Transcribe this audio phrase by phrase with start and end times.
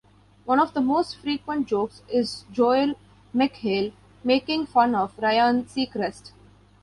[0.45, 2.95] One of the most frequent jokes is Joel
[3.35, 3.93] McHale
[4.23, 6.31] making fun of Ryan Seacrest.